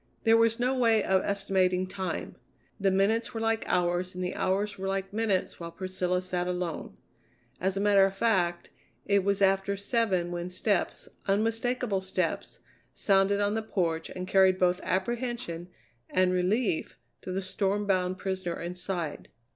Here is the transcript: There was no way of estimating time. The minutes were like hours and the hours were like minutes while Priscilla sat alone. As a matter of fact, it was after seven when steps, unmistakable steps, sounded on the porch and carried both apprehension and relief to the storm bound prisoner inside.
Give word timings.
There 0.23 0.35
was 0.35 0.59
no 0.59 0.73
way 0.75 1.03
of 1.03 1.23
estimating 1.23 1.85
time. 1.85 2.35
The 2.79 2.89
minutes 2.89 3.35
were 3.35 3.39
like 3.39 3.63
hours 3.67 4.15
and 4.15 4.23
the 4.23 4.33
hours 4.33 4.75
were 4.79 4.87
like 4.87 5.13
minutes 5.13 5.59
while 5.59 5.71
Priscilla 5.71 6.23
sat 6.23 6.47
alone. 6.47 6.97
As 7.59 7.77
a 7.77 7.81
matter 7.81 8.03
of 8.07 8.15
fact, 8.15 8.71
it 9.05 9.23
was 9.23 9.43
after 9.43 9.77
seven 9.77 10.31
when 10.31 10.49
steps, 10.49 11.07
unmistakable 11.27 12.01
steps, 12.01 12.57
sounded 12.95 13.41
on 13.41 13.53
the 13.53 13.61
porch 13.61 14.09
and 14.09 14.27
carried 14.27 14.57
both 14.57 14.81
apprehension 14.81 15.67
and 16.09 16.33
relief 16.33 16.97
to 17.21 17.31
the 17.31 17.43
storm 17.43 17.85
bound 17.85 18.17
prisoner 18.17 18.59
inside. 18.59 19.29